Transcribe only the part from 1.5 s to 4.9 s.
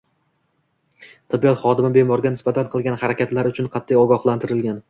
xodimi bemorga nisbatan qilgan harakatlari uchun qat’iy ogohlantirilgan